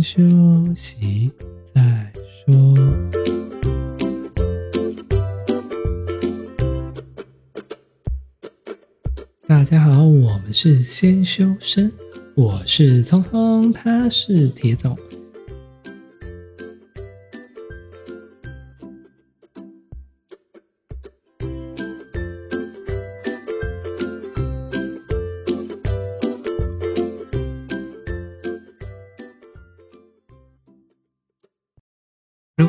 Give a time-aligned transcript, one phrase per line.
[0.00, 0.22] 休
[0.74, 1.30] 息
[1.74, 2.74] 再说。
[9.46, 11.92] 大家好，我们是先修身，
[12.34, 14.96] 我是聪聪，他是铁总。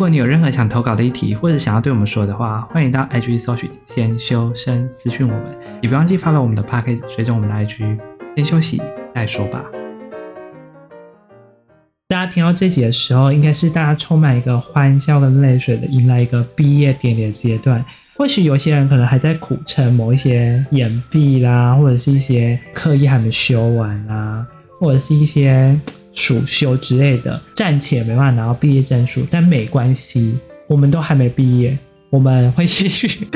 [0.09, 7.99] 你有任何想投稿的议题，或者想要对我们说的话，欢迎到 IG 搜寻“先修身”私讯我们，也别忘记发到我们的 Podcast，随着我们的 IG。
[8.35, 8.82] 先休息
[9.13, 9.63] 再说吧。
[12.08, 17.85] 大家听到这集的时候，应该是大家充满一个欢笑跟泪水的，迎来一个毕业典礼的阶段。
[18.16, 24.44] 或许有些人可能还在苦撑某一些延毕啦，或者是一些课业还没修完啦，
[24.80, 25.80] 或者是一些。
[26.12, 31.77] 暑修之类的，暂且没办法拿到毕业证书，但没关系，我们都还没毕业，
[32.10, 33.27] 我们会继续。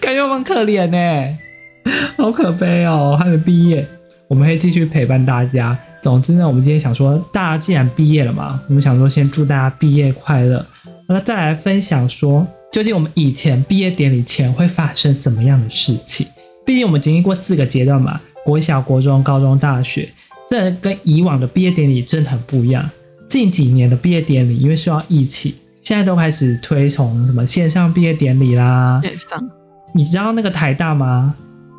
[0.00, 1.38] 感觉我们可怜呢，
[2.16, 3.86] 好可悲哦，还没毕业，
[4.28, 5.78] 我们会继续陪伴大家。
[6.02, 10.64] 总之呢，我们今天想说，大家既然毕业了嘛，我们想说先祝大家毕业快乐。
[11.06, 16.26] 那再来分享说，究竟我们以前毕业典礼前会发生什么样的事情？
[16.64, 20.08] 毕竟我们经历过四个阶段嘛，国小、国中、高中、大学。
[20.50, 22.90] 这跟以往的毕业典礼真的很不一样。
[23.28, 29.00] 近几年的毕业典礼，因为需要疫情，现在都开始推崇什么线上毕业典礼啦。
[29.00, 29.48] 线上，
[29.94, 31.32] 你知道那个台大吗？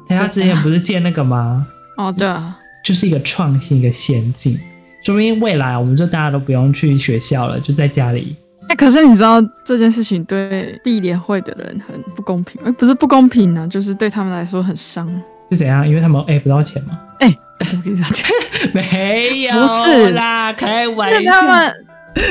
[0.07, 1.67] 台大之前不是建那个吗？
[1.97, 4.57] 哦，对啊，就是一个创新，一个先进。
[5.03, 8.37] 说明未来我们就大家都不用去学校了，就在家里。
[8.69, 12.61] 哎，可是你知道这件事情对毕联会的人很不公平？
[12.63, 15.05] 哎，不是不公平呢、啊，就是对他们来说很伤。
[15.49, 15.85] 是怎样？
[15.85, 16.97] 因为他们哎不到钱吗？
[17.19, 17.35] 哎。
[17.65, 18.09] 怎么跟你讲？
[18.73, 21.31] 没有，不是啦，开玩笑。
[21.31, 21.73] 他们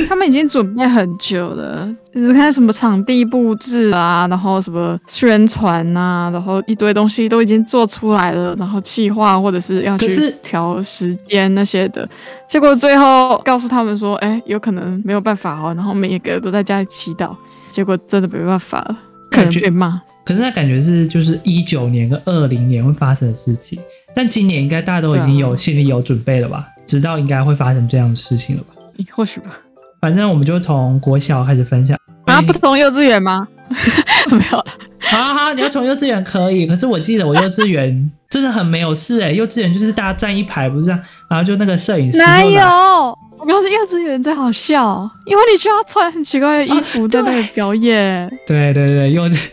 [0.06, 12.06] 他们已经准备很久了，就是看什么场地布置啊，然后什么宣传呐，然后一堆东西都已经做出来了，然后企划或者是要去调时间那些的，
[12.46, 17.34] 结果最后告诉他们说，哎，有可能没有办法哦，然后每一个都在家里祈祷，
[17.70, 18.98] 结果真的没办法了，
[19.30, 20.00] 可能被骂。
[20.22, 23.80] 可是那感觉是就是一九年跟二零年会发生的事情，
[24.15, 26.66] 但今年应该大家都已经有心里有准备了吧？
[26.87, 28.75] 知道应该会发生这样的事情了吧？
[29.12, 29.59] 或许吧。
[30.00, 33.47] 反正我们就从国小开始分享啊，不从幼稚园吗？
[34.31, 34.66] 没有了。
[35.00, 43.19] 好好，你要从幼稚园可以，可是我记得我幼稚园 真的很没有事哎、欸，幼稚园就是大家站一排，不是这样，然后就那个摄影师哪有？
[43.38, 48.25] 我告诉幼稚园最好笑，因为你需要穿很奇怪的衣服在那里表演。
[48.26, 49.49] 啊、对，对对对，幼稚。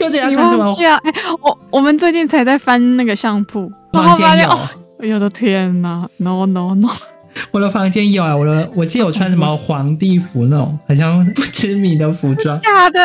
[0.00, 0.66] 又这样穿什么？
[1.04, 4.56] 哎、欸，我我们最近才在翻那个相铺，然后发现哦，
[4.98, 6.88] 我的天呐，no no no！
[7.50, 13.00] 我的房间有啊，我的我记得我穿什么皇帝服那种，好像不知名的服装， 假的，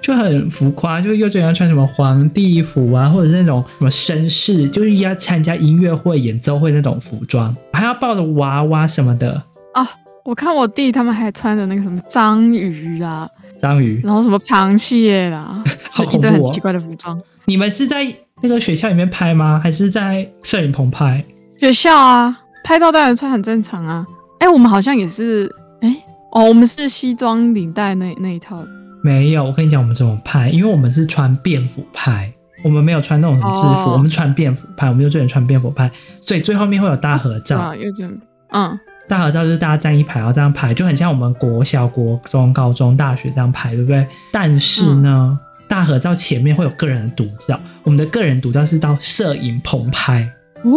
[0.00, 9.42] 就很浮夸，就是幼稚园要穿什么皇帝服啊，或者是那种什么绅士，就是要参加音乐会、演奏会那种服装，还要抱着娃娃什么的
[9.72, 9.88] 啊。
[10.24, 13.28] 我看我弟他们还穿着那个什么章鱼啊。
[13.58, 17.18] 章鱼，然后什么螃蟹啦， 好一堆很奇怪的服装。
[17.46, 18.06] 你们是在
[18.46, 19.58] 那个学校里面拍吗？
[19.62, 21.24] 还是在摄影棚拍？
[21.58, 24.06] 学校啊，拍照当然穿很正常啊。
[24.38, 25.50] 哎，我们好像也是，
[25.80, 25.96] 哎，
[26.30, 28.62] 哦，我们是西装领带那那一套。
[29.02, 30.50] 没有，我跟你讲，我们怎么拍？
[30.50, 32.30] 因为我们是穿便服拍，
[32.62, 35.90] 我们没有穿那种什么制服，哦、我们穿便服拍，我们就这人穿便服拍，
[36.20, 37.58] 所以最后面会有大合照。
[37.58, 38.12] 啊，有这样，
[38.50, 38.78] 嗯。
[39.06, 44.06] 大合照就是大家站一排，然后这样拍，就很像我们国小、国中、高中、大学这样拍，对不对？
[44.32, 45.38] 但是呢，嗯、
[45.68, 50.28] 大合照前面会有个人的独照，我们的个人独照是到摄影棚拍
[50.62, 50.72] 哦，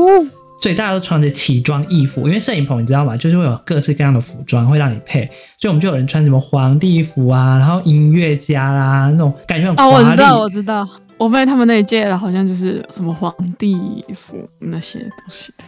[0.61, 3.15] 所以大家都穿着奇装异服，因为摄影棚你知道吗？
[3.15, 5.25] 就是会有各式各样的服装会让你配，
[5.57, 9.91] 所以我们就有人穿什么皇帝服啊，然后音乐家啦那种感觉很华丽。
[9.91, 13.77] 哦，我知道，我知道，我妹他们那一届的好像就是什么皇帝
[14.15, 15.63] 服那些东西的。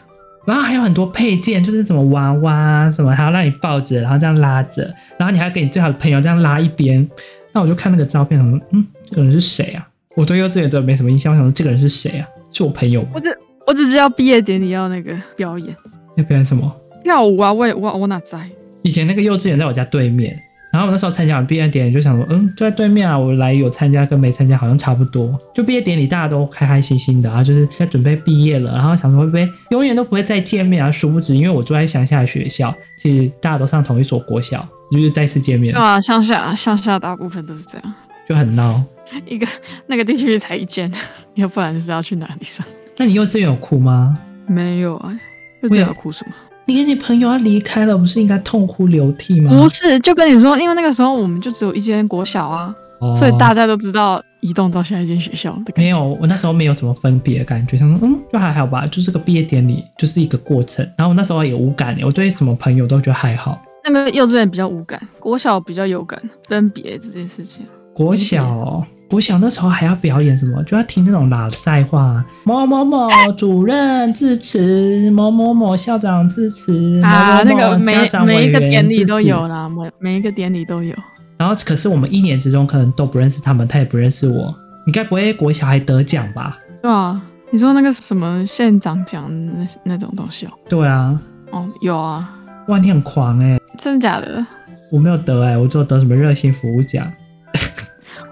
[0.46, 4.83] 然后还有很多配件，就是什么娃娃什么，还要让你抱着，然后这样拉着，
[5.18, 7.07] 然后你还要给你最好的朋友这样拉一边。
[7.51, 9.88] 那我就看那个照片，我说，嗯，这个人是谁啊？
[10.16, 12.28] 我对幼稚园真的没什么印象，我想说这个人是谁啊？
[12.52, 13.10] 是我朋友吗？
[13.16, 15.76] 我只我只知道毕业典礼要那个表演，
[16.16, 16.72] 要表演什么？
[17.04, 17.52] 跳舞啊！
[17.52, 18.50] 我也我我哪在？
[18.84, 20.38] 以前那个幼稚园在我家对面。
[20.72, 23.18] 然后我那时候参加完毕业典礼，就想说，嗯，就在对面啊。
[23.18, 25.36] 我来有参加跟没参加好像差不多。
[25.52, 28.74] 就毕业典礼大家都开开心心的啊，就是要准备毕业了。
[28.74, 30.92] 然后想说会不会永远都不会再见面啊？
[30.92, 35.76] 殊不知，因为我住在乡下的学校，其实大家都上同一所国小，就是再次见面。
[35.76, 37.94] 啊，乡下乡下大部分都是这样，
[38.28, 38.84] 就很闹。
[39.26, 39.48] 一个
[39.88, 40.92] 那个地区才一间，
[41.36, 42.66] 要不然是要去哪里上？
[42.98, 44.18] 那你幼稚园有哭吗？
[44.48, 45.20] 没有啊，
[45.62, 46.34] 幼稚园要哭什么？
[46.66, 49.52] 你跟你朋友要离开了，不是应该痛哭流涕吗？
[49.52, 55.82] 不是，就跟你说，因为那个时候我们就只有一间国小啊，哦、所以大家都知道移动到下一间学校的感觉。
[55.82, 60.88] 没有，我那时候没有什么分别的感觉，想说嗯，就还好吧，就是个毕业典礼，就是一个过程。
[60.96, 63.60] 然后我那时候也无感，我对什么朋友都觉得还好。
[63.84, 67.66] 那个幼稚园比较无感，国小比较有感，分别这件事情。
[67.96, 70.62] 国小，国小那时候还要表演什么？
[70.64, 80.96] 就要听那种喇赛话，某某某主任致辞，某某某校长致辞啊，某某某那个每每一个典礼都有啦，每每一个典礼都有。
[81.38, 84.54] 然后，可是我们一年之中可能都不认识他们，他也不认识我。
[84.86, 86.60] 你该不会国小还得奖吧？
[86.82, 87.20] 对啊，
[87.50, 89.26] 你说那个什么县长奖
[89.58, 90.52] 那那种东西哦？
[90.70, 91.20] 对啊，
[91.52, 92.30] 哦有啊。
[92.68, 93.62] 哇，你很狂哎、欸！
[93.78, 94.46] 真的假的？
[94.92, 97.12] 我没有得哎、欸，我只有得什么热心服务奖。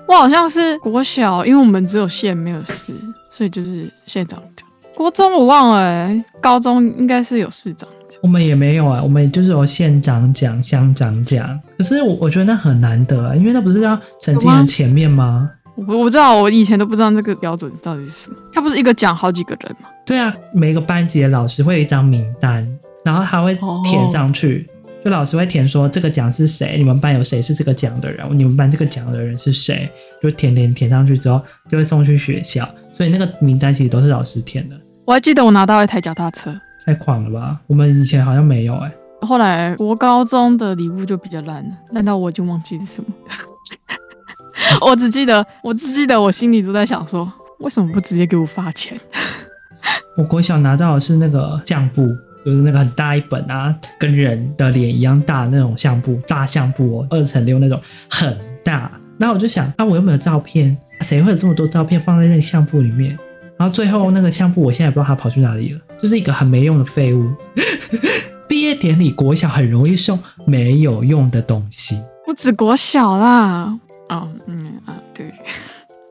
[0.08, 2.94] 我好像是国小，因为我们只有县没有市，
[3.30, 4.68] 所以就是县长奖。
[4.96, 8.18] 国中我忘了哎、欸，高中应该是有市长奖。
[8.22, 11.60] 我们也没有啊，我们就是有县长奖、乡长奖。
[11.78, 15.50] 可是我我觉得那很难得啊，因为那不是要成绩很前面吗？
[15.76, 18.38] 我我知道，我以前都不知道那个标准到底是什么。
[18.52, 19.90] 他不是一个奖好几个人吗？
[20.06, 22.68] 对啊，每个班级的老师会有一张名单。
[23.06, 24.77] 然后他会填上去，oh.
[25.06, 29.90] 就老师会填说这个奖是谁，你们班有谁是这个奖的人，你们班这个奖的人是谁，
[30.22, 34.76] 就填填填上去之后就会送去学校，所以那个名单其实都是老师填的。
[35.06, 36.54] 我还记得我拿到一台脚踏车，
[36.86, 37.58] 太狂了吧？
[37.68, 38.96] 我们以前好像没有哎、欸。
[39.26, 43.10] 后来国高中的礼物就比较烂了，烂到我就忘记是什么。
[44.86, 49.00] 我只记得，我只记得我心里都在想说，为什么不直接给我发钱？
[50.18, 52.06] 我国小拿到的是那个酱布。
[52.48, 57.78] 就是那个很大一本啊，跟人的脸一样大那种相簿，大相簿哦，二乘六那种
[58.10, 58.90] 很大。
[59.18, 63.20] 然后我就想，啊，我又没有照片，谁会有这么多照片放在那个相簿里面？
[63.58, 67.30] 然后最后那个相簿，我现在也不知道它跑去哪里了，就是一个很没用的废物。
[68.48, 73.78] 毕业典礼，国小很容易送没有用的东西，不止国小啦。
[74.08, 75.34] 哦，嗯啊，对。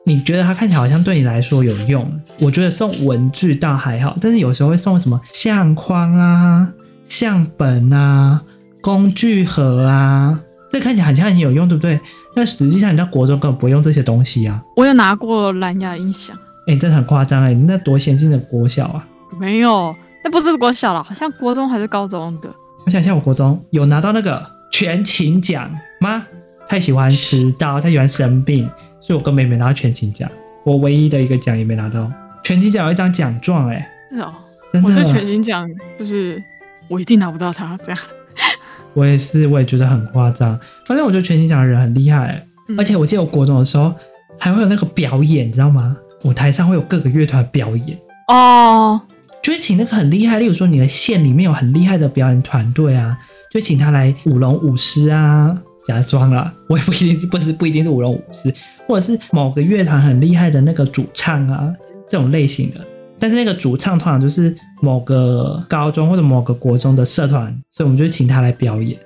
[0.07, 2.09] 你觉得它看起来好像对你来说有用？
[2.39, 6.65] 我觉得送文具倒还好，但是有时候会送什么相框啊、
[7.03, 8.41] 相本啊、
[8.79, 10.39] 工具盒啊，
[10.71, 11.99] 这看起来好像很有用，对不对？
[12.33, 14.63] 但实际上你在国中根本不用这些东西啊。
[14.77, 16.33] 我有拿过蓝牙音响，
[16.67, 17.53] 哎、欸，真的很夸张哎！
[17.53, 19.05] 你那多先进的国小啊？
[19.37, 19.93] 没有，
[20.23, 22.49] 那不是国小了，好像国中还是高中的。
[22.85, 25.69] 我想一下，我国中有拿到那个全勤奖
[25.99, 26.23] 吗？
[26.69, 28.69] 太喜欢迟到，太喜欢生病。
[29.07, 30.29] 所以我跟妹妹拿到全勤奖，
[30.65, 32.11] 我唯一的一个奖也没拿到。
[32.43, 34.33] 全勤奖有一张奖状，哎，是哦，
[34.73, 34.89] 真的。
[34.89, 35.65] 我对全勤奖
[35.97, 36.43] 就是
[36.89, 37.97] 我一定拿不到它这样。
[38.93, 40.59] 我也是，我也觉得很夸张。
[40.85, 43.95] 反正我觉得全勤奖的人很厉害，嗯，而且我记得我国中的时候
[44.37, 45.95] 还会有那个表演，你知道吗？
[46.25, 48.99] 舞台上会有各个乐团表演哦，
[49.41, 53.17] 就会请那个很厉害，例如说你的县里面有很厉害的表演团队啊，
[53.49, 55.57] 就请他来舞龙舞狮啊。
[55.87, 58.53] 假装了，我也不一定是不是不一定是舞龙舞狮，
[58.87, 61.71] 或者是某个乐团很厉害的那个主唱啊，
[62.09, 62.79] 这种类型的。
[63.19, 68.97] 但是那个主唱通常就是某个高中或者某个国中的社团，所以我们就请他来表演。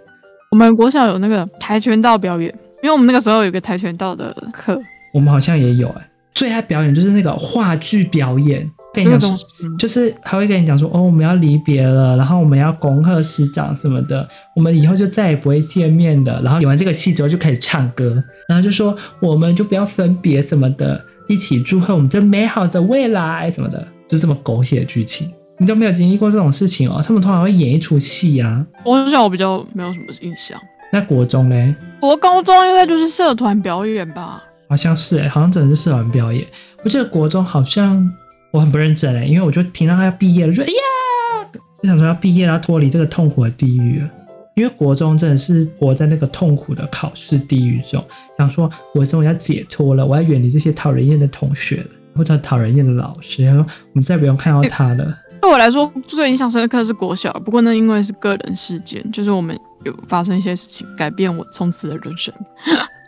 [0.51, 4.79] 我们国小有那个跆拳道表演，因为我们那个时候有个跆拳道的课。
[5.13, 8.69] 我们好像也有哎、欸，最爱表演就是那个话剧表演。
[8.93, 9.37] 跟你讲说，
[9.79, 16.41] 就是还会跟你讲说，哦，我们要离别了，然后我们要恭贺师长什么的，我们以后就再也不会见面的。
[16.41, 27.01] 然后演完这个戏之后就开始唱歌，然后就说我们就不要分别什么的，一起祝贺我们这美好的未来什么的，就这么狗血的剧情，你都没有经历过这种事情哦。
[27.01, 28.65] 他们通常会演一出戏啊。
[28.83, 30.59] 我想我比较没有什么印象。
[30.91, 31.73] 那国中嘞？
[32.01, 34.43] 国高中应该就是社团表演吧？
[34.67, 36.45] 好像是哎、欸，好像真的是社团表演。
[36.83, 38.11] 我记得国中好像。
[38.51, 41.49] 我很不认真哎，因为我就听到他要毕业了，就哎呀，
[41.81, 44.09] 就想说要毕业了，脱离这个痛苦的地狱了。
[44.53, 48.03] 因为国中真的是活在那个痛苦的考试地狱中，
[48.37, 53.45] 想说我终于要解脱了，我要远离这些讨人厌的同学了，或者讨人厌的老师。
[53.45, 55.17] 他说我们再不用看到他了。
[55.41, 62.33] 对我来说最印象深刻的是国小，不过那因为是个人事件，就是我们有发生一些事情，改变我从此的人生。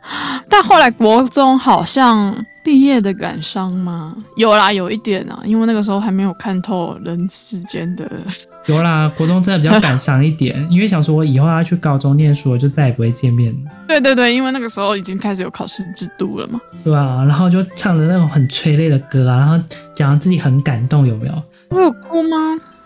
[0.49, 4.15] 但后来国中好像毕业的感伤吗？
[4.35, 8.09] 有啦，有一点啊，因为那个时候还没有看透人世间的。
[8.67, 13.71] 有啦，国中真的比较感伤一点， 因为想说我以后要去高中念书，我就再也不会见面了。
[13.87, 16.59] 对对对，因为那个时候已经开始有考试制度了嘛。
[16.83, 19.61] 对啊，然后就唱着那种很催泪的歌啊，然后
[19.95, 21.43] 讲自己很感动，有没有？
[21.69, 22.37] 我有哭吗？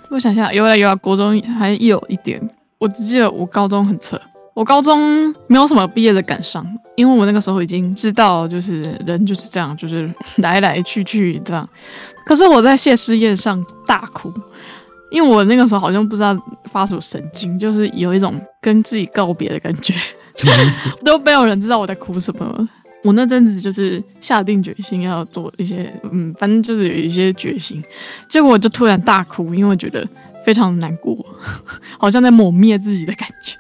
[0.10, 2.42] 我想想，有啦有啦，国中还有一点，
[2.80, 4.20] 我只记得我高中很扯。
[4.58, 10.12] 我高中没有什么毕业的感伤，因为我那个时候已经知道，就是人就是这样，就是
[10.42, 11.70] 来来去去这样。
[12.26, 14.34] 可是我在谢师宴上大哭，
[15.12, 16.36] 因为我那个时候好像不知道
[16.72, 19.94] 发什么神经，就是有一种跟自己告别的感觉。
[21.06, 22.68] 都没有人知道我在哭什么。
[23.04, 27.80] 我那阵子就是下定决心要做一些，嗯，反正就是有一些决心。
[28.28, 30.04] 结果我就突然大哭，因为我觉得
[30.44, 31.16] 非常难过，
[32.00, 33.56] 好像在抹灭自己的感觉。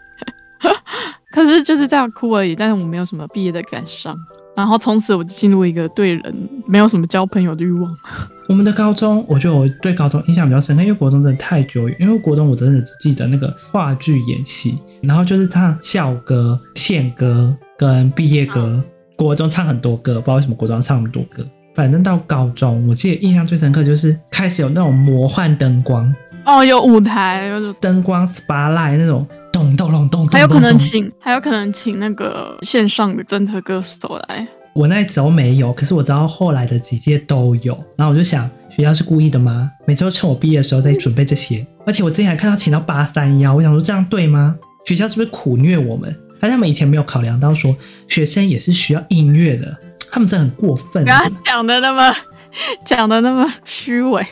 [1.31, 4.15] 可是就是这样哭而已，但是我没有什么毕业的感伤。
[4.55, 7.95] 然后从此我就进入一个对人没有什么交朋友的欲望。
[8.49, 11.95] 我们的高中，我觉得我对高中印象比较深刻，因为国中真的太久远。
[11.99, 18.81] 因为国中我真的只记得那个话剧演戏，然后就是唱校歌、献歌跟毕业歌。
[19.15, 21.45] 国中唱很多歌，不知道为什么国中唱那么多歌。
[21.75, 26.11] 反正到高中，我记得印象最深刻就是开始有那种魔幻灯光
[26.45, 29.27] 哦，有舞台，有灯光 spotlight 那种。
[29.57, 34.47] 咚咚咚咚，还有可能请，还有可能请那个线上的真的歌手来。
[34.73, 37.73] 我那时候没有，可是我知道后来的几届都有。
[37.95, 39.71] 然后我就想，学校是故意的吗？
[39.87, 41.65] 每周趁我毕业的时候在准备这些。
[41.85, 44.55] 而且我之前还看到请到八三幺，我想说这样对吗？
[44.85, 46.15] 学校是不是苦虐我们？
[46.39, 47.75] 但他们以前没有考量到说
[48.07, 49.75] 学生也是需要音乐的，
[50.11, 51.03] 他们真的很过分。
[51.03, 52.13] 不要讲的那么
[52.85, 54.23] 讲的那么虚伪，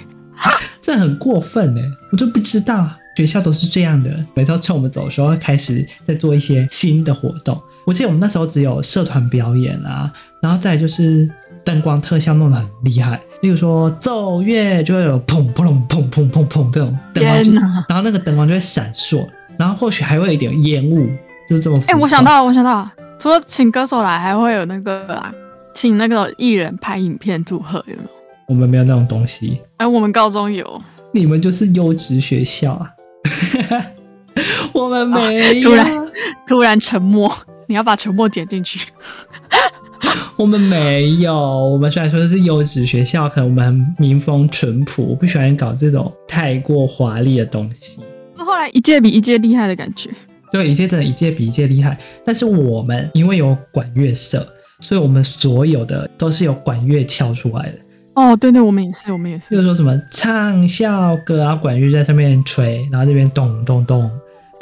[0.79, 2.87] 这很过分哎，我就不知道。
[3.15, 7.59] 学校都是这样的，每次趁我们走的时候，开始在做一些新的活动。
[7.85, 11.29] 我记得我们那时候只有社团表演啊，然后再就是
[11.63, 17.43] 灯光特效弄得很厉害，例如说奏乐就会有砰砰砰砰砰砰这种灯光，
[17.87, 19.25] 然后那个灯光就会闪烁，
[19.57, 21.07] 然后或许还会有一点烟雾，
[21.49, 21.77] 就是这么。
[21.87, 25.33] 哎、欸，我想到，我想到，除了请歌手来，还会有那个啊，
[25.73, 28.09] 请那个艺人拍影片祝贺，有没有？
[28.47, 29.61] 我们没有那种东西。
[29.77, 30.81] 哎、欸，我们高中有。
[31.11, 32.91] 你们就是优质学校啊。
[34.73, 36.07] 我们没有，突然
[36.47, 37.31] 突然沉默，
[37.67, 38.89] 你要把沉默剪进去。
[40.37, 47.99] 我们没有，我们虽然说是优质学校，可能我们民风淳朴，不喜欢搞这种太过华丽的东西。
[48.35, 50.09] 那后来一届比一届厉害的感觉，
[50.51, 51.97] 对，一届真的，一届比一届厉害。
[52.25, 54.45] 但是我们因为有管乐社，
[54.81, 57.79] 所以我们所有的都是由管乐敲出来的。
[58.15, 59.49] 哦，对对，我们也是，我们也是。
[59.49, 64.09] 就是说什么唱校歌啊，管乐在上面吹，然后这边咚咚咚。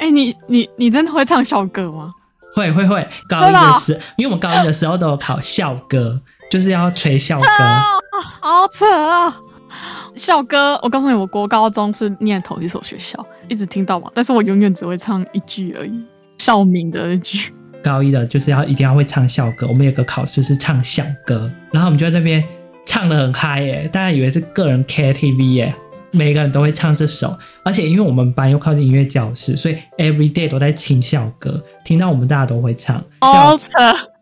[0.00, 2.10] 哎，你你你真的会唱校歌吗？
[2.54, 6.20] 会会会，高一的时，因为我们高一的时候都有考校歌，
[6.50, 7.44] 就是要吹校歌。
[8.40, 9.32] 好扯啊！
[10.16, 16.04] 校歌，我告诉你，我国高中是念同一所学校，一直听到嘛，但是我永远只会唱一句而已，
[16.38, 17.52] 校名的一句。
[17.84, 22.44] 高一的就是要一定要会唱校歌，我们有个考试是唱校歌，然后我们就在那边。
[22.86, 25.74] 唱的很嗨耶，大家以为是个人 KTV 耶，
[26.12, 33.02] 每个人都会唱这首，而且因为我们班又靠近音乐教室，所以 every day 都在听校歌，听到我们大家都会唱。
[33.22, 33.68] 校扯！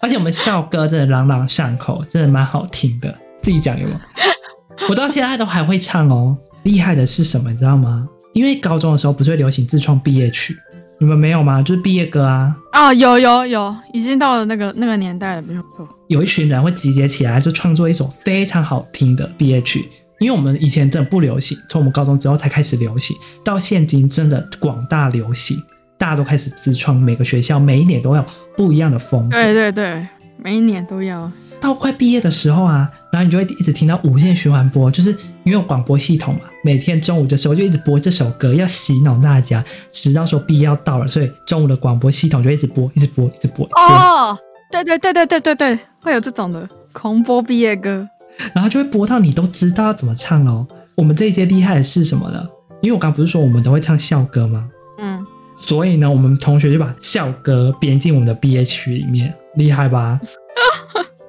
[0.00, 3.14] 而且我们校歌真的朗朗上口，真的蛮好听的。
[3.42, 3.99] 自己讲有没有？
[4.88, 6.37] 我到现在都还会唱哦。
[6.62, 8.09] 厉害的是什么，你知道吗？
[8.33, 10.57] 因为高中的时候不是会流行自创毕业曲。
[11.03, 11.61] 你们没有吗？
[11.61, 12.55] 就是毕业歌啊！
[12.71, 15.89] 啊、哦，有有有，已经到了那个那个年代了，没有错。
[16.07, 19.89] 有一群人会集结起来，就创作一首非常好听的毕业曲。
[20.21, 25.57] 因为我们以前真的不流行，从我们高中之后才开始流行，到现今真的广大流行，
[25.99, 28.25] 大家都开始自创，每个学校每一年都要
[28.57, 29.37] 不一样的风格。
[29.37, 30.07] 对对对，
[30.37, 31.29] 每一年都要。
[31.62, 35.11] 到快毕业的时候啊，然后你就会一直听到无限循环播，就是
[35.45, 43.64] 因为有广播系统嘛，每天中午的时候就一直播这首歌，要洗脑大家，直到说毕业要到了，所以中午的广播系统就一直播，一直播，一直播。
[43.76, 44.37] 哦，
[44.73, 48.09] 对对对对对对对，会有这种的狂播毕业歌，
[48.52, 50.66] 然后就会播到你都知道要怎么唱哦。
[50.97, 52.45] 我们这一届厉害的是什么呢？
[52.83, 54.69] 因为我刚不是说我们都会唱校歌吗？
[54.99, 55.25] 嗯，
[55.57, 60.21] 所以呢，我们同学就把校歌编进我们的毕业曲里面，厉害吧？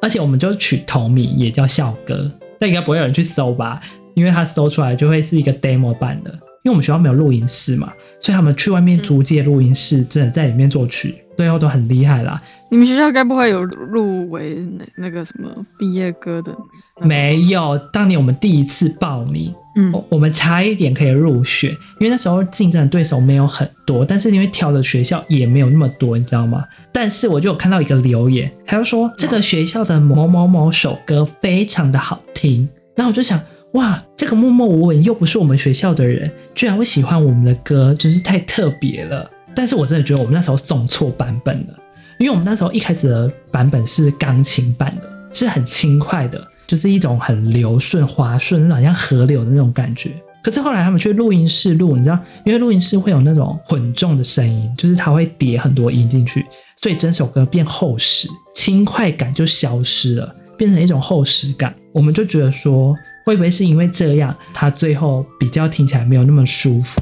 [0.04, 2.30] 而且我们就取同名，也叫校歌，
[2.60, 3.82] 但应该不会有人去搜吧？
[4.16, 6.38] 因为他搜出来就会是一个 demo 版的。
[6.64, 12.42] 因为我们学校没有录音室嘛，所以他们去外面租借录音室，真的在里面作曲，最后都很厉害啦。
[12.70, 16.56] 你们学校该不会有入围那那个什么毕业歌的？
[17.02, 26.64] 没有，当年我们第一次报名，嗯，我们差一点可以入选，因为那时候竞争的对手没有很多，但是因为挑的学校也没有那么多，你知道吗？
[26.94, 33.38] 但是我就有看到一个留言，他就说这个学校的某某某首歌非常的好听，然后我就想。
[33.74, 39.28] 哇，这个默默无闻又不是我们学校的人，居然会喜欢我们的歌，真是太特别了。
[39.56, 41.74] 但是我真的觉得我们那时候送错版本了，
[42.20, 50.12] 因为我们那时候一开始的版本是钢琴版的，是很轻快的，就是一种很流顺、滑顺，那种像河流的那种感觉。
[50.44, 56.46] 可是后来他们去录音室录，你知道，因为录音室会有那种混重的声音，就是它会叠很多音进去，
[56.80, 61.74] 所以整首歌变厚实，轻快感就消失了，变成一种厚实感。
[61.92, 62.96] 我们就觉得说。
[63.24, 67.02] 会不会是因为这样，他最后比较听起来没有那么舒服？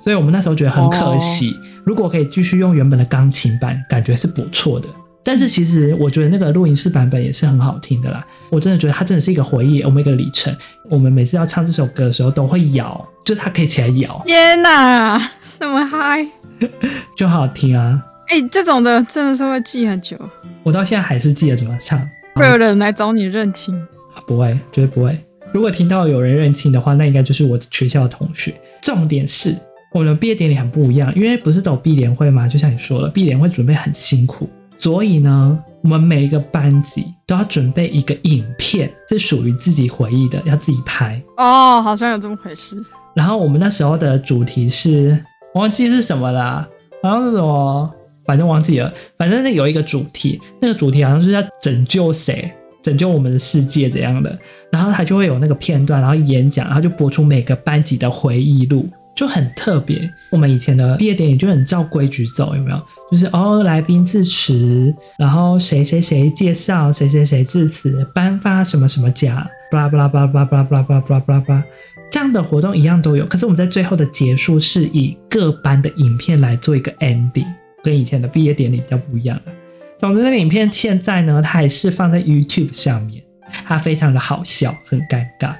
[0.00, 1.50] 所以我们那时候觉得很可惜。
[1.50, 4.88] 哦、如果可以继续用原本的钢琴版，感觉是不错的。
[5.22, 8.24] 但是其实我觉得那个录音室版本也是很好听的啦。
[8.48, 10.56] 我真的觉得它真的是一个回忆，我们一个里程。
[10.88, 14.22] 我们每次要唱这首歌的时候都会摇，就它可以起来摇。
[14.24, 15.20] 天哪，
[15.58, 16.26] 这么嗨，
[17.14, 18.02] 就好好听啊！
[18.28, 20.16] 哎、欸，这种的真的是会记很久。
[20.62, 21.98] 我到现在还是记得怎么唱。
[22.34, 23.78] 会有人来找你认亲？
[24.26, 25.18] 不会，绝对不会。
[25.52, 28.54] 如果听到有人认亲的话，那应该就是我学校的同学。
[28.82, 29.54] 重点是。
[29.90, 34.46] 我们毕业典礼很不一样，因为不是走毕联会嘛，就像你说了，毕联会准备很辛苦，
[34.78, 41.20] 所以呢，我们每一个班级都要准备一个影片，是属于自己回忆的，要自己拍。
[41.38, 42.76] 哦，好像有这么回事。
[43.14, 45.18] 然后我们那时候的主题是，
[45.54, 46.68] 忘记是什么啦，
[47.02, 47.90] 好像是什么，
[48.26, 48.92] 反正忘记了。
[49.16, 54.38] 反正那有一个主题，那个主题好像是要拯救谁，拯救我们的世界怎样的。
[54.70, 58.88] 然后他就会有那个片段，然后演讲，然后就播出每个班级的回忆录。
[59.16, 62.80] 就很特别，我们以前的毕业典礼就很照规矩走，有没有？
[63.10, 71.64] 就是哦，来宾致辞，然后谁谁谁介绍，谁谁谁致辞，颁发什么什么奖，巴拉巴拉巴拉巴拉巴拉巴拉巴拉巴拉巴拉，
[72.12, 73.26] 这样的活动一样都有。
[73.26, 79.52] 可是我们在最后的结束是以各班的影片来做一个 ending，跟以前的毕业典礼比较不一样了。
[79.98, 83.22] 总之，那个影片现在呢，它还是放在 YouTube 上面，
[83.66, 85.54] 它非常的好笑，很尴尬。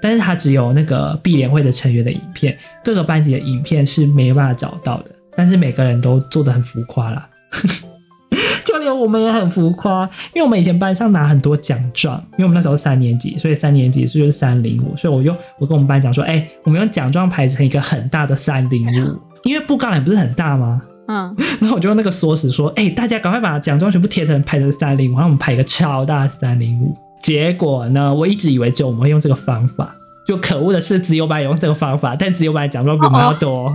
[0.00, 5.10] 但是它只有那个毕联会的成员的影片，各个班级的影片是没办法找到的。
[5.36, 7.28] 但是每个人都做的很浮夸啦，
[8.64, 20.80] 就连我们也很浮夸，因为我们以前班上拿很多奖状，因为我们那时候三年级，所以三年级是就是三零五，所以我就我跟我们班讲说，哎、我们用奖状排成一个很大的三零五，因为布告栏不是很大吗？
[21.06, 26.96] 嗯， 然后我就用那个缩时说，哎、欸，大家赶快把奖状全部贴成拍成三零五，然后我们拍一个超大的三零五。
[27.22, 28.12] 结果呢？
[28.12, 29.94] 我一直以为只有我们会用这个方法，
[30.26, 33.74] 就可恶的是，自由班也用这个方法，但自由班奖状比我们要多，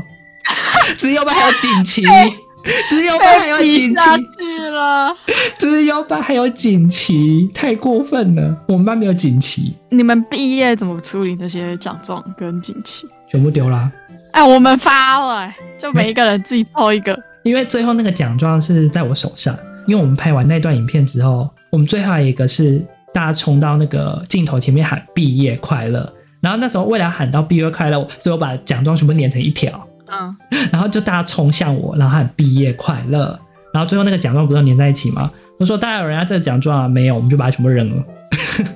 [0.98, 2.04] 自由班还有锦旗，
[2.90, 4.02] 自由班还有锦旗，
[4.38, 5.16] 去了，
[5.58, 8.56] 资优班还有锦旗，太过分了！
[8.68, 9.74] 我们班没有锦旗。
[9.90, 13.08] 你们毕业怎么处理那些奖状跟锦旗？
[13.28, 13.92] 全部丢了。
[14.32, 17.18] 哎，我们发了，就每一个人自己抽一个。
[17.44, 22.86] 因为最后那个奖状是在我手上，因为我们拍完那段影片之后，我们最后一个是。
[23.12, 26.08] 大家冲到那个镜头前面喊毕业快乐，
[26.42, 30.38] 然后那时候为了喊到毕业快乐，所以我把奖状全部粘成一条，嗯，
[30.72, 33.38] 然后就大家冲向我，然后喊毕业快乐，
[33.74, 35.32] 然后最后那个奖状不是粘在一起吗？
[35.60, 36.88] 我说大家有人要这个奖状啊？
[36.88, 38.04] 没有，我们就把它全部扔了，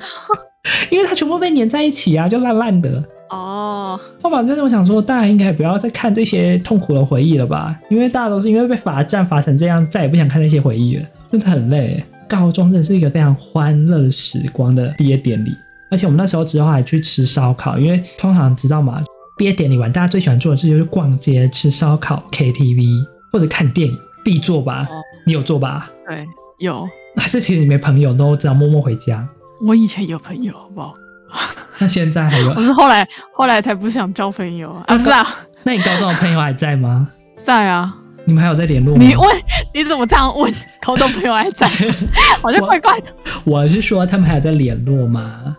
[0.89, 3.03] 因为它全部被粘在一起啊，就烂烂的。
[3.33, 7.75] 哦，后反正我想说，大家应该不要再看这些痛苦的回忆了吧？
[7.89, 12.03] 因为大家都是因为被罚站罚成这样，再也不想看那些回忆了，真的很累。
[12.29, 15.55] 高中真的是一个非常欢乐时光的毕业典礼，
[15.91, 19.03] 而且我们那时候之后还去吃烧烤，因为通常知道嘛，
[19.37, 24.87] 毕业典礼完大家最喜欢做的事就是逛街、吃烧烤、KTV 或者看电影，必做吧？
[24.89, 25.91] 哦、你有做吧？
[26.07, 26.25] 对，
[26.59, 26.87] 有。
[27.17, 29.27] 还是其实你没朋友都只要默默回家？
[29.67, 30.95] 我以前有朋友，好不好？
[31.79, 32.49] 那现在还有？
[32.51, 34.83] 我是后来后来才不想交朋友啊！
[34.87, 35.25] 啊不是啊？
[35.63, 37.07] 那你高中的朋友还在吗？
[37.41, 37.93] 在啊。
[38.25, 39.03] 你们还有在联络吗？
[39.03, 39.27] 你问
[39.73, 40.53] 你怎么这样问？
[40.81, 41.67] 高中朋友还在，
[42.41, 43.07] 好像怪怪的
[43.43, 43.59] 我。
[43.59, 45.55] 我是说他们还有在联络吗？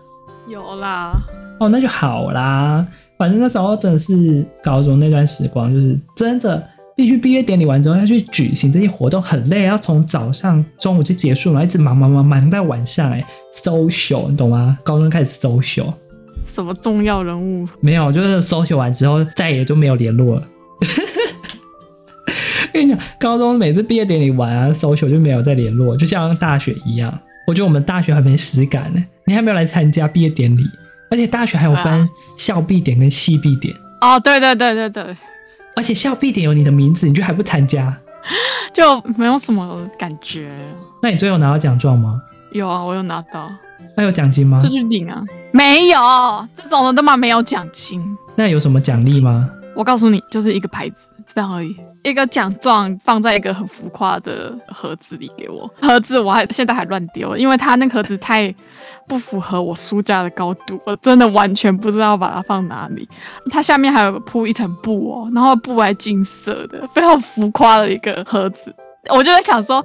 [0.49, 1.13] 有啦。
[1.61, 2.87] 哦，那就好啦。
[3.19, 13.25] 反正那时候真的是高中那段时光，就是真的必须毕业典礼完之后要去举行这些活动，很累，要从早上中午就结束了，一直忙忙忙忙到晚上，哎
[13.63, 14.79] ，social 你懂吗？
[14.85, 15.93] 高中开始 social。
[16.47, 17.67] 什么重要人物？
[17.81, 20.49] 没有，就是 social 完之后再也就没有联络了。
[22.73, 27.17] 跟你讲，高中每次毕业典礼完啊，social 就没有再联络，就像大学一样。
[27.47, 30.63] 我觉得我们大学还没实感呢，你还没有来参加毕业典礼，
[31.11, 33.75] 而且大学还有分校毕点跟系毕点。
[34.01, 35.17] 哦，对对对对对，
[35.77, 37.97] 而且校必点有你的名字，你就还不参加，
[38.73, 40.57] 就没有什么感觉。
[41.03, 42.21] 那你最后拿到奖状吗？
[42.53, 43.51] 有啊，我有拿到。
[43.97, 44.61] 那有奖金吗？
[44.63, 45.23] 就去领啊。
[45.53, 45.99] 没有，
[46.55, 48.03] 这种的都嘛没有奖金。
[48.35, 49.49] 那有什么奖励吗？
[49.77, 51.77] 我告诉你，就是一个牌子，这样而已。
[52.05, 58.55] 一个奖状放在一个很浮夸的盒子里给我，盒子我还现在还乱丢，因为它那个盒子太
[59.09, 63.09] 不符合我书架的高度，我真的完全不知道把它放哪里。
[63.51, 68.75] 它下面还有铺一层布哦，然后布还金色的，非常浮夸的一个盒子。
[69.09, 69.85] 我就在想说，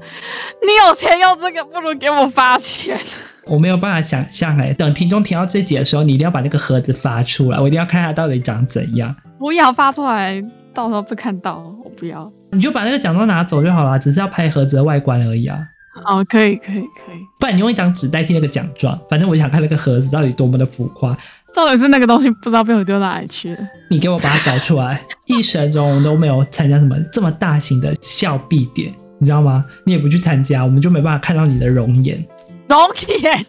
[0.62, 2.99] 你有钱用这个，不如给我发钱。
[3.47, 9.15] 我没有办法想象哎，等听众听到这集的时候，你一定要把那个盒子发出来，我一定要看它到底长怎样。
[9.38, 10.43] 不要发出来。
[10.73, 12.32] 到时候被看到，我不要。
[12.51, 15.60] 你就把那个奖状拿走就好了，只是要拍盒子的外观而已啊。
[16.05, 17.19] 哦，可以，可以，可以。
[17.39, 21.17] 不然你用一张纸代替那个奖状，反正我想看那个盒子到底多么的浮夸。
[21.51, 23.60] 重点是那个东西不知道被我丢哪里去了。
[23.89, 25.01] 你给我把它找出来。
[25.25, 29.65] 一生中我们都没有参加什么这么大型的校毕典，你知道吗？
[29.84, 32.23] 你也不去参加，我们就没办法看到你的容颜。
[32.67, 32.79] 容
[33.21, 33.45] 颜。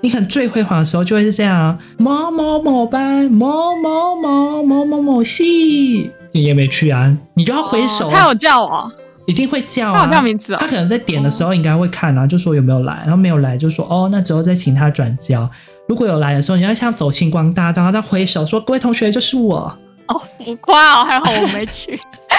[0.00, 8.14] 你可能最辉煌的时候就会是这样啊，某某某班，某某某某某某系，你也没去啊，你就要挥手、啊。
[8.14, 8.92] 他有叫我，
[9.26, 9.98] 一定会叫啊。
[9.98, 10.60] 他有叫名字啊、哦。
[10.60, 15.48] 他可能在点的时候应该会看啊，就说有没有来，然后没有来就说哦，那之后再请他转交。
[15.88, 19.76] 如果有来的时候，你要像走星光大道，再挥手说各位同学就是我。
[20.06, 21.98] 哦，浮夸哦，还好我没去，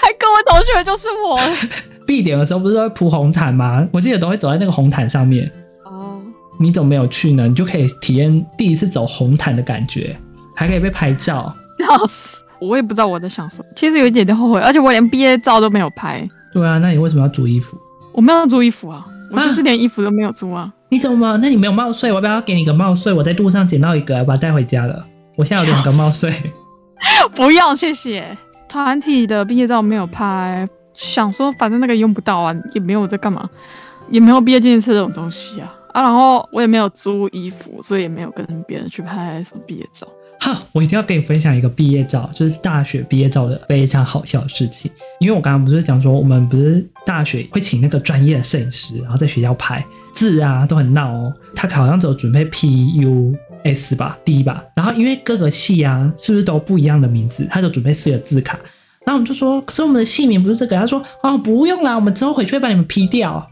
[0.00, 1.38] 还各位同学就是我。
[2.06, 3.86] 必点的时候不是都会铺红毯吗？
[3.92, 5.50] 我记得都会走在那个红毯上面。
[6.58, 7.48] 你怎么没有去呢？
[7.48, 10.16] 你就可以体验第一次走红毯的感觉，
[10.54, 11.54] 还可以被拍照。
[11.78, 12.42] 笑死！
[12.60, 16.26] 我也不知道我在想什么，其实有一点点后悔，而且我连毕业照都没有拍。
[16.52, 17.76] 对啊，那你为什么要租衣服？
[18.12, 20.62] 我没有租衣服啊，我就是连衣服都没有租啊。
[20.62, 21.36] 啊你怎么？
[21.38, 22.10] 那你没有帽穗？
[22.10, 23.12] 我要不要给你个帽穗？
[23.12, 25.04] 我在路上捡到一个，把它带回家了。
[25.36, 26.30] 我现在有两个帽穗。
[27.34, 28.36] 不用，谢谢。
[28.68, 33.48] 团体的毕业照没有拍，想说反正那个用不到啊，也没有在干嘛，
[34.10, 35.74] 也没有毕业纪念册这种东西啊。
[35.92, 40.08] 啊，然后我也没有租衣服，所以也没有跟别人去拍什么毕业照。
[40.40, 44.90] 哈，我一定要跟你分享一个毕业照，就是大学毕业照的非常好笑的事情。
[45.20, 51.32] 因为我刚刚不是讲说，我们不是大学会请那个专业的摄影师，然后在学校拍字啊，都很闹哦。
[51.54, 54.64] 他好像只有准备 P U S 吧，D 吧。
[54.74, 57.46] 然后因为各个系啊，是不是都不一样的名字？
[57.48, 58.58] 他就准备四个字卡。
[59.04, 60.76] 然后我们就说，可是我们的系名不是这个。
[60.76, 63.48] 他说，哦，不用啦，我们之后回去会把你们 P 掉。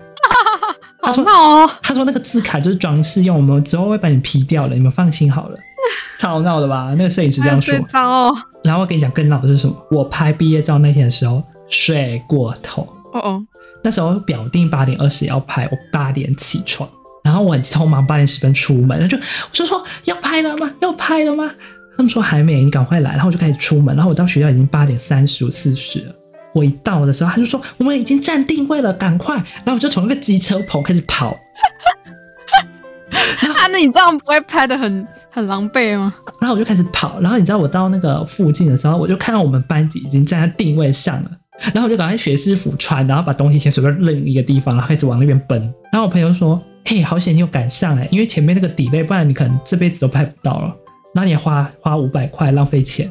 [1.03, 5.59] 他说：“哦，他说那个字卡就是装饰用，我们之后会把你 P 掉的，你们放心好了。
[6.21, 6.95] ”超闹的吧？
[6.99, 7.75] 那个摄影师这样说。
[7.93, 8.37] 哦。
[8.63, 9.75] 然后我跟你讲更闹的是什么？
[9.91, 12.83] 我拍毕业照那天的时候睡过头。
[13.13, 13.47] 哦哦。
[13.83, 16.87] 那时候表定八点二十要拍，我八点起床，
[17.25, 20.71] 然后我很匆忙八点十分出门，然后就我就说要拍了吗？
[20.81, 21.51] 要拍了吗？
[21.97, 23.13] 他们说还没，你赶快来。
[23.13, 26.15] 然后我就开始出门，然后我到学校已经八点三十五四十了。
[26.53, 29.37] 我一到的时候，他就说我们已经站定位了，赶快！
[29.37, 31.31] 然后我就从那个机车棚开始跑。
[33.11, 36.15] 啊，那你这样不会拍的很很狼狈吗？
[36.41, 41.31] 然后我就开始跑，然后你知道我到那个附近的时候，我就看到我们班级已经站在定位上了，
[41.75, 45.61] 然后我就赶快学师傅穿，然后把东西先随便扔一个地方，然后开始往那边奔。
[45.93, 50.75] 然后我朋友说：“嘿，好险你有赶上哎，因为前面那个 delay，不然你可能这辈子都拍不到了。
[51.15, 53.11] 然后你花花五百块浪费钱，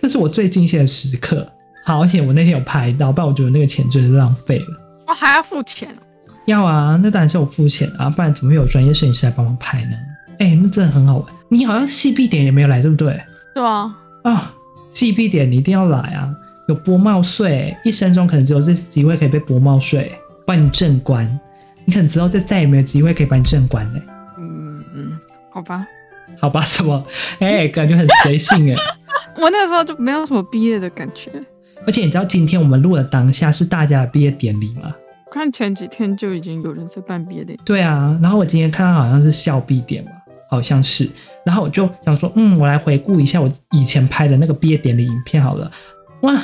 [0.00, 1.46] 那是我最惊险的时刻。”
[1.84, 4.66] 好，而且我那天有拍到，不然我觉得那个钱真是浪费了。
[5.06, 5.88] 我、哦、还要付钱？
[6.46, 9.96] 要啊，那当然是我付钱啊，不然怎么会有专业摄影师来帮忙拍呢？
[10.38, 11.26] 哎、欸，那真的很好玩。
[11.48, 13.20] 你好像系毕典也没有来，对不对？
[13.54, 13.94] 对啊。
[14.24, 14.54] 啊，
[14.90, 16.28] 系毕典你一定要来啊！
[16.68, 20.12] 有剥帽税，一生中可能只有这次机会可以被剥帽税，
[20.46, 21.26] 帮你正官。
[21.84, 24.02] 你可能之后就再也没有机会可以帮你正官嘞。
[24.38, 25.18] 嗯嗯，
[25.50, 25.84] 好吧。
[26.40, 27.04] 好吧，什么？
[27.40, 28.76] 哎、欸，感觉很随性哎。
[29.36, 31.30] 我那个时候就没有什么毕业的感觉。
[31.86, 34.94] 而且你知道今天我们录的当下是大家的毕业典礼吗？
[35.26, 37.62] 我看前几天就已经有人在办毕业典礼。
[37.64, 40.10] 对啊，然后我今天看到好像是校毕典嘛，
[40.48, 41.08] 好像是。
[41.44, 45.70] 然后我就想说，嗯，我来回顾一下我以前拍的那个毕业典礼影片好了。
[46.20, 46.40] 哇，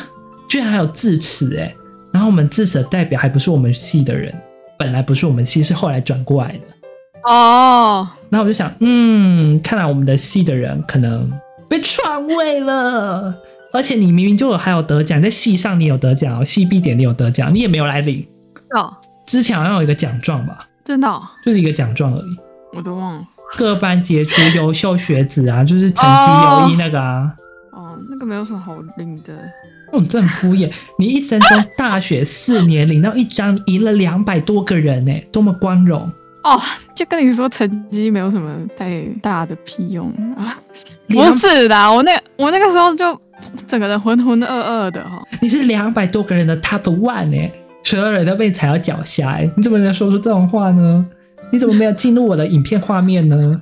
[0.48, 1.72] 居然还有致辞哎！
[2.12, 4.35] 然后我们致辞的代表还不是我们系的人，
[4.77, 7.31] 本来不是我们系，是后来转过来的。
[7.31, 8.09] 哦。
[8.29, 11.31] 然后我就想，嗯，看来我们的系的人可能
[11.68, 13.33] 被篡位了。
[13.72, 18.26] 而且你明明就有还有得奖，在系上你有得奖哦，系毕点你有得奖，你也没有来领
[18.70, 18.96] 哦。
[19.26, 20.66] 之前好像有一个奖状吧？
[20.83, 22.37] 真的、哦，就是一个奖状而已。
[22.74, 23.22] 我都忘了。
[23.59, 27.31] 各班杰出优秀学子啊，就是成绩优异那个啊。
[27.72, 29.35] 哦，那个没有什么好领的。
[29.92, 30.72] 哦，这很敷衍。
[30.98, 36.11] 你一生中大学四年领到一张，赢了两百多个人呢，多么光荣
[36.44, 36.59] 哦！
[36.94, 40.59] 就跟你说，成绩没有什么太大的屁用啊。
[41.09, 43.18] 不是的，我那我那个时候就。
[43.68, 47.50] 整个人浑浑噩噩的哈，你是两百多个人的 top one 哎，
[47.85, 51.07] 所有人都被踩到脚下哎，你怎么能说出这种话呢？
[51.52, 53.61] 你怎么没有进入我的影片画面呢？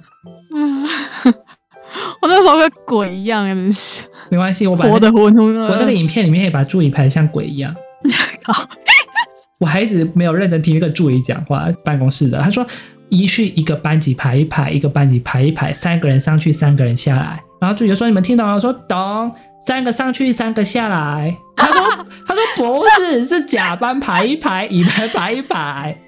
[0.54, 0.84] 嗯，
[2.22, 4.04] 我那时候跟鬼一样哎，真是。
[4.30, 7.74] 没关系，我把我的浑浑噩噩，我那个影片里面也把助理拍的像鬼一样。
[8.44, 8.64] 好，
[9.58, 12.66] 我还一直没有认真听那个助理讲话，办公室的他说，
[13.08, 17.40] 依序一个班级排一排，一个班级排一排，三个人上去，三个人下来。
[17.60, 19.32] 然后助理就说：“你们听懂了？”我说：“懂。”
[19.66, 21.36] 三个上去，三个下来。
[21.56, 21.82] 他说
[22.26, 25.98] ：“他说不是，是甲班排一排，乙班排一排。”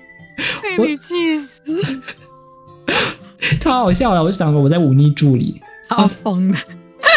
[0.63, 1.61] 被你气死！
[3.61, 6.59] 太好笑了，我就想说我在忤逆助理，好疯的，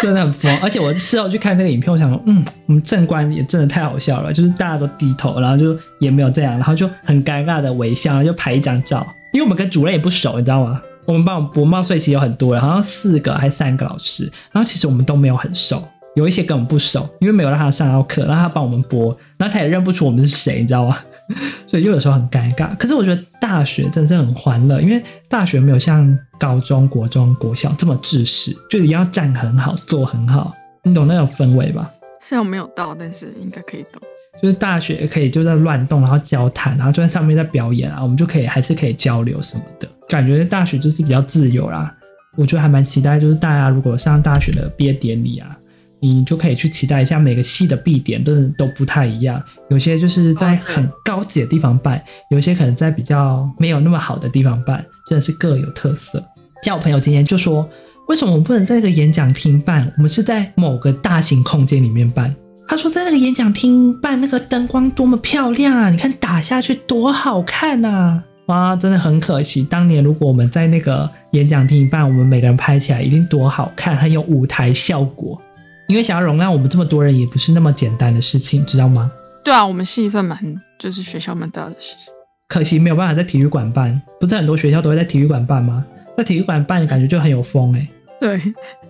[0.00, 0.58] 真的很疯。
[0.60, 9.06] 而且我事后去看那个影片，我想说，嗯，我们正官也真的太好笑了，就是大家都低头，然后就也没有这样，然后就很尴尬的微笑，然后就拍一张照。
[9.32, 10.82] 因为我们跟主任也不熟，你知道吗？
[11.04, 20.98] 我们班国贸税其实有很多人，好像四个还是三个老师，然后其实我们都没有很熟，有一些根本不熟，因为没有让他上到课，让他帮我们播，然后他也认不出我们是谁，你知道吗？
[21.66, 22.76] 所以就有时候很尴尬。
[22.76, 31.90] 可是我觉得大学真的是很欢乐，因为大学没有像高中国中国小这么制式，就一定要站很好，坐很好，你懂那种氛围吧？
[32.20, 34.02] 虽然我没有到，但是应该可以懂。
[34.40, 39.88] 就是大学可以就在乱动，然后交谈，然后就在上面在表演啊，我们就可以还是可以交流什么的。
[40.08, 41.94] 感觉大学就是比较自由啦，
[42.36, 45.56] 我觉得还蛮期待，就是大家如果上大学的毕业典礼啊，
[46.02, 56.22] 你就可以去期待一下每个戏的毕点，真的都不太一样，有些就是在很高级的地方办，有些可能在比较没有那么好的地方办，真的是各有特色。
[56.64, 57.68] 像我朋友今天就说，
[58.08, 59.92] 为什么我们不能在这个演讲厅办？
[59.96, 62.34] 我们是在某个大型空间里面办。
[62.68, 65.90] 他说，在那个演讲厅办那个灯光多么漂亮啊！
[65.90, 68.22] 你看打下去多好看啊！
[68.46, 75.40] 哇，真的很可惜，当年如果我们在那个演讲厅办，我们每个人拍起来一定多好看，很有舞台效果。
[75.88, 79.10] 因为想要容纳我们这么多人，也不是那么简单的事情，知道吗？
[79.44, 80.38] 对啊，我们系算蛮，
[80.78, 82.12] 就是学校蛮大的事情。
[82.48, 85.84] 可惜没有办法在体育馆办，不是很多学校都会在体育馆办吗？
[86.16, 87.88] 在体育馆办，感觉就很有风哎、欸。
[88.20, 88.40] 对，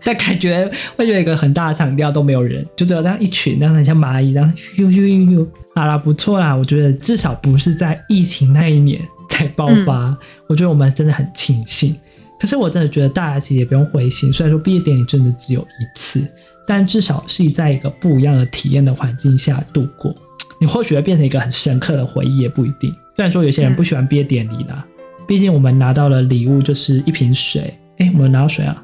[0.05, 5.49] 但感觉会觉得一个很大的场地都没有人，就只有那样一群，那样很像蚂蚁，这样咻咻咻咻。
[5.75, 9.01] 好啦，不错啦，我觉得至少不是在疫情那一年
[9.31, 11.97] 才爆发，嗯、我觉得我们真的很庆幸。
[12.39, 16.29] 可是我真的觉得大家其实也不用灰心，虽然说毕业典礼真的只有一次，
[16.67, 20.15] 但至少是在一个不一样的体验的环境下度过，
[20.61, 22.95] 你或许会变成一个很深刻的回忆，也不一定。
[23.15, 28.83] 虽然说有些人不喜欢毕业典礼啦，嗯、毕竟我们拿到了礼物就是一瓶水，哎，我们拿到水啊。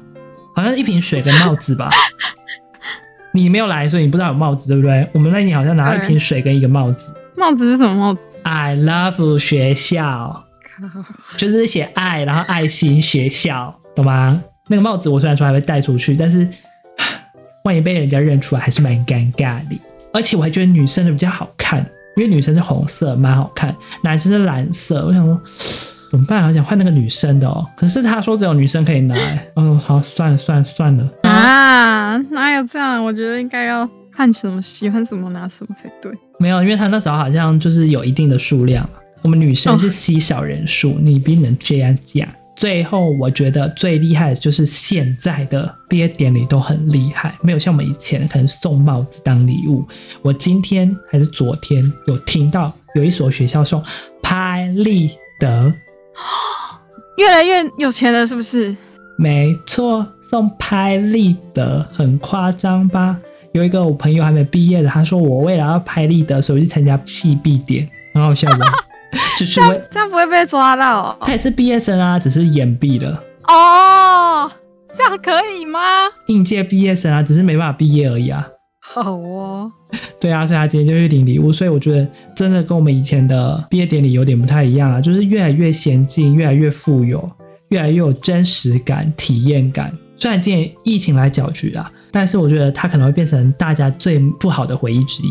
[0.55, 1.89] 好像一瓶水跟帽子吧，
[3.31, 5.07] 你没有来，所以你不知道有帽子，对不对？
[5.13, 7.13] 我们那年好像拿了一瓶水跟一个帽子。
[7.37, 10.43] 帽子是什么帽子？I love 学校，
[11.37, 14.43] 就是写爱，然后爱心学校，懂吗？
[14.67, 16.45] 那个帽子我虽然说还会戴出去，但是
[17.63, 19.79] 万一被人家认出来，还是蛮尴尬的。
[20.13, 21.79] 而且我还觉得女生的比较好看，
[22.15, 23.71] 因为女生是红色，蛮好看；
[24.03, 25.39] 男生是蓝色，我想说。
[26.09, 26.43] 怎么办？
[26.47, 29.15] 我想换那个女生的哦，可是他说只有女生可以拿。
[29.55, 32.17] 嗯，好，算了算了算了啊！
[32.31, 33.05] 哪有这样？
[33.05, 36.11] 我觉得应该要看什么喜欢什么拿什么才对。
[36.39, 38.89] 没有，因为他那时候好像就是有一定的数量，
[39.21, 42.27] 我们女生是稀少人数，哦、你不能这样讲。
[42.59, 49.87] 最后我觉得最厉害的就是现在的毕业典礼都很厉害，没有像我们以前可能送帽子当礼物。
[50.21, 53.81] 我今天还是昨天有听到有一所学校送
[54.21, 55.73] 拍立得。
[57.15, 58.75] 越来越有钱了，是不是？
[59.17, 63.17] 没错，送拍立得很夸张吧？
[63.53, 68.65] 有一个我朋友还没毕业的，他说我为了要拍立得，所以去参加系毕典，很好笑的。
[69.37, 71.17] 就是为这样不会被抓到哦。
[71.21, 73.23] 他也是毕业生啊，只是延毕了。
[73.47, 74.51] 哦，
[74.95, 75.79] 这样可以吗？
[76.27, 78.47] 应届毕业生啊，只是没办法毕业而已啊。
[78.81, 79.71] 好哦，
[80.19, 87.29] 对啊，所以他今天就去领礼物，所以我觉得真的跟我们以前的毕业典礼有点不太一样啊，就是越来越先进，越来越富有，
[87.69, 89.95] 越来越有真实感、体验感。
[90.17, 95.27] 虽然今年疫情来搅局啊，但是我觉得它可能会变成大家最不好的回忆之一，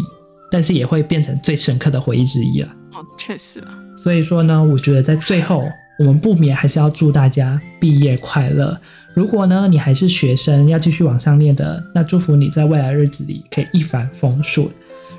[0.50, 2.68] 但是也会变成最深刻的回忆之一啊。
[2.92, 3.78] 哦，确实啊。
[4.02, 5.64] 所以说呢，我觉得在最后，
[5.98, 8.78] 我们不免还是要祝大家毕业快乐。
[9.14, 14.68] 如果呢，你还是学生，要继续往上念的，那祝福你在未来日子里可以一帆风顺。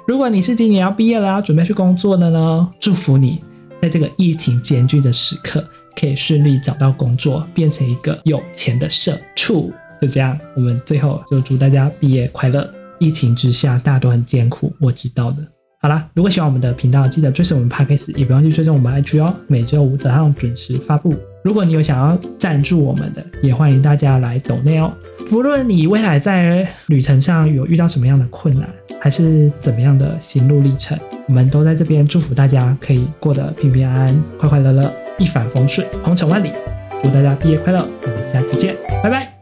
[0.08, 3.44] 如果你是今年要毕业了，要准备去工作的呢，祝福你
[3.82, 5.64] 在这个疫情艰巨的时刻，
[6.00, 9.72] 可以顺利找到工作，变成一个有钱的社畜。
[10.02, 12.68] 就这样，我们最后就祝大家毕业快乐。
[13.00, 15.59] 疫情之下，大家都很艰苦，我知道的。
[15.82, 19.34] 好啦，如果喜欢我们的频道，记得追随我们 Podcast，也不忘记追踪我们 IG 哦。
[19.48, 21.16] 每周五早上准时发布。
[21.42, 24.92] 如果你有想要赞助我们的，也欢迎大家来抖内哦。
[25.30, 28.68] 不论你未来在旅程上有遇到什么样的困难，
[29.00, 36.52] 还是怎么样的心路历程，我们都在这边祝福大家可以过得平平安安、快快乐乐、一帆风顺、鹏程万里。
[37.02, 39.39] 祝大家毕业快乐，我们下次见，拜拜。